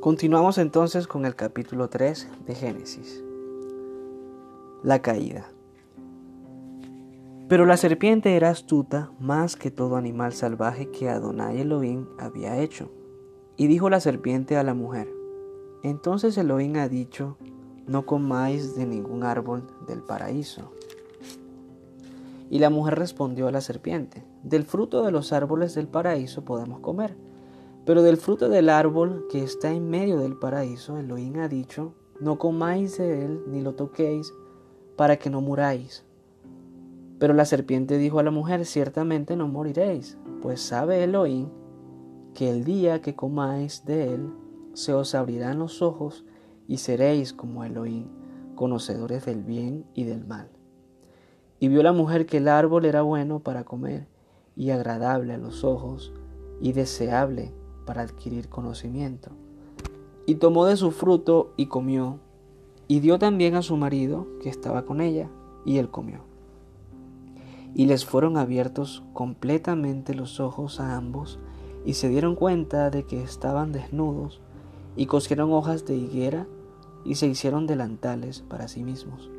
[0.00, 3.22] Continuamos entonces con el capítulo 3 de Génesis.
[4.82, 5.52] La caída.
[7.48, 12.90] Pero la serpiente era astuta más que todo animal salvaje que Adonai Elohim había hecho.
[13.58, 15.06] Y dijo la serpiente a la mujer,
[15.82, 17.36] entonces Elohim ha dicho,
[17.86, 20.72] no comáis de ningún árbol del paraíso.
[22.48, 26.80] Y la mujer respondió a la serpiente, del fruto de los árboles del paraíso podemos
[26.80, 27.18] comer,
[27.84, 32.38] pero del fruto del árbol que está en medio del paraíso, Elohim ha dicho, no
[32.38, 34.32] comáis de él ni lo toquéis,
[34.96, 36.04] para que no muráis.
[37.18, 41.48] Pero la serpiente dijo a la mujer, ciertamente no moriréis, pues sabe Elohim
[42.34, 44.30] que el día que comáis de él,
[44.74, 46.24] se os abrirán los ojos
[46.68, 48.06] y seréis como Elohim,
[48.54, 50.48] conocedores del bien y del mal.
[51.58, 54.06] Y vio la mujer que el árbol era bueno para comer
[54.54, 56.12] y agradable a los ojos
[56.60, 57.52] y deseable
[57.90, 59.32] para adquirir conocimiento.
[60.24, 62.20] Y tomó de su fruto y comió,
[62.86, 65.28] y dio también a su marido que estaba con ella,
[65.64, 66.30] y él comió
[67.74, 71.38] y les fueron abiertos completamente los ojos a ambos,
[71.84, 74.40] y se dieron cuenta de que estaban desnudos,
[74.96, 76.46] y cosieron hojas de higuera,
[77.04, 79.30] y se hicieron delantales para sí mismos.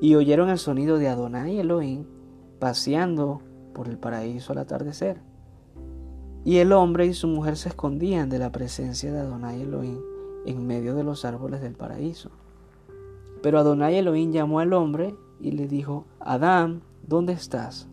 [0.00, 2.04] Y oyeron el sonido de Adonai Elohim
[2.60, 3.40] paseando
[3.74, 5.20] por el paraíso al atardecer.
[6.48, 9.98] Y el hombre y su mujer se escondían de la presencia de Adonai Elohim
[10.46, 12.30] en medio de los árboles del paraíso.
[13.42, 17.86] Pero Adonai Elohim llamó al hombre y le dijo, Adán, ¿dónde estás?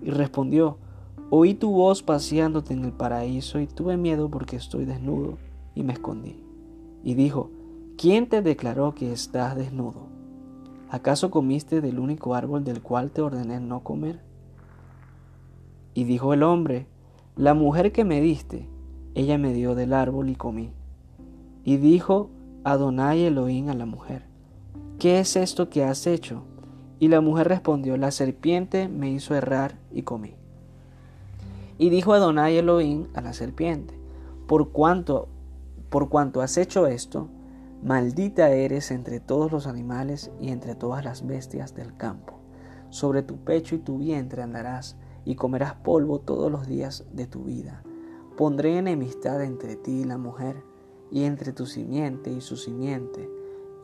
[0.00, 0.76] Y respondió,
[1.30, 5.38] oí tu voz paseándote en el paraíso y tuve miedo porque estoy desnudo
[5.76, 6.42] y me escondí.
[7.04, 7.48] Y dijo,
[7.96, 10.08] ¿quién te declaró que estás desnudo?
[10.90, 14.18] ¿Acaso comiste del único árbol del cual te ordené no comer?
[15.94, 16.88] Y dijo el hombre,
[17.36, 18.68] la mujer que me diste,
[19.14, 20.72] ella me dio del árbol y comí.
[21.64, 22.30] Y dijo
[22.62, 24.26] Adonai Elohim a la mujer,
[24.98, 26.42] ¿qué es esto que has hecho?
[26.98, 30.34] Y la mujer respondió, la serpiente me hizo errar y comí.
[31.78, 33.98] Y dijo Adonai Elohim a la serpiente,
[34.46, 35.28] por cuanto,
[35.88, 37.28] por cuanto has hecho esto,
[37.82, 42.40] maldita eres entre todos los animales y entre todas las bestias del campo.
[42.90, 47.44] Sobre tu pecho y tu vientre andarás y comerás polvo todos los días de tu
[47.44, 47.82] vida.
[48.36, 50.62] Pondré enemistad entre ti y la mujer,
[51.10, 53.30] y entre tu simiente y su simiente.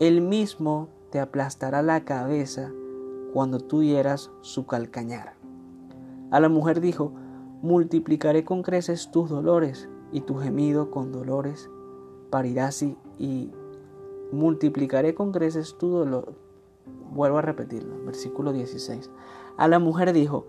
[0.00, 2.72] Él mismo te aplastará la cabeza
[3.32, 5.34] cuando tú hieras su calcañar.
[6.30, 7.12] A la mujer dijo,
[7.60, 11.68] multiplicaré con creces tus dolores y tu gemido con dolores
[12.30, 13.50] parirás y, y
[14.32, 16.34] multiplicaré con creces tu dolor.
[17.12, 19.10] Vuelvo a repetirlo, versículo 16.
[19.56, 20.46] A la mujer dijo,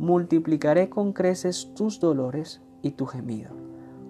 [0.00, 3.50] multiplicaré con creces tus dolores y tu gemido.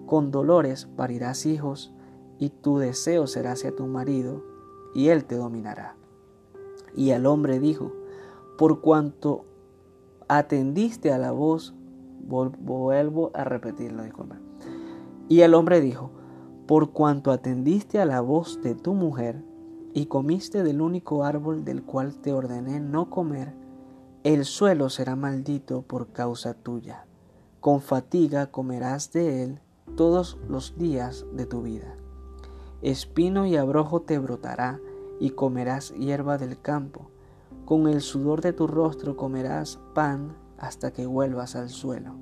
[0.05, 1.93] Con dolores parirás hijos
[2.39, 4.41] y tu deseo será hacia tu marido
[4.95, 5.97] y él te dominará.
[6.95, 7.91] Y al hombre dijo,
[8.57, 9.43] por cuanto
[10.29, 11.75] atendiste a la voz,
[12.21, 14.39] vuelvo a repetirlo, disculpa.
[15.27, 16.09] Y el hombre dijo,
[16.67, 19.43] por cuanto atendiste a la voz de tu mujer
[19.93, 23.53] y comiste del único árbol del cual te ordené no comer,
[24.23, 27.05] el suelo será maldito por causa tuya.
[27.59, 29.59] Con fatiga comerás de él
[29.95, 31.95] todos los días de tu vida.
[32.81, 34.79] Espino y abrojo te brotará
[35.19, 37.11] y comerás hierba del campo
[37.71, 42.15] con el sudor de tu rostro comerás pan hasta que vuelvas al suelo.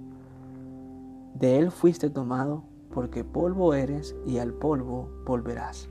[1.33, 5.89] De él fuiste tomado, porque polvo eres y al polvo volverás.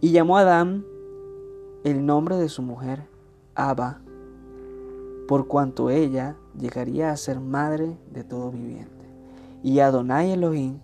[0.00, 0.86] Y llamó a Adán
[1.84, 3.10] el nombre de su mujer,
[3.54, 4.00] Abba,
[5.26, 9.06] por cuanto ella llegaría a ser madre de todo viviente.
[9.62, 10.78] Y Adonai Elohim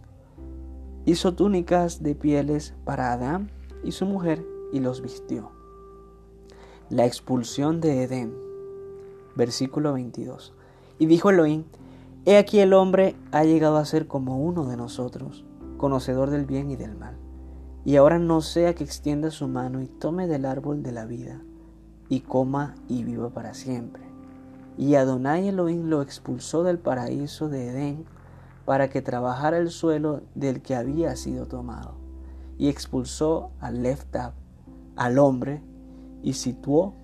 [1.05, 3.51] hizo túnicas de pieles para Adán
[3.85, 5.51] y su mujer y los vistió.
[6.91, 8.35] La expulsión de Edén.
[9.37, 10.53] Versículo 22.
[10.99, 11.65] Y dijo Elohim,
[12.25, 15.45] He aquí el hombre ha llegado a ser como uno de nosotros,
[15.77, 17.17] conocedor del bien y del mal.
[17.85, 21.43] Y ahora no sea que extienda su mano y tome del árbol de la vida,
[22.09, 24.12] y coma y viva para siempre.
[24.77, 28.05] Y Adonai Elohim lo expulsó del paraíso de Edén
[28.65, 31.95] para que trabajara el suelo del que había sido tomado.
[32.59, 34.33] Y expulsó al Leftab,
[34.97, 35.63] al hombre,
[36.23, 36.95] y situó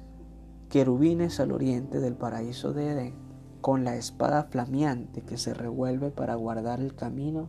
[0.69, 3.29] querubines al oriente del paraíso de Edén
[3.61, 7.49] con la espada flameante que se revuelve para guardar el camino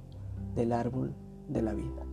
[0.56, 1.13] del árbol
[1.48, 2.09] de la vida.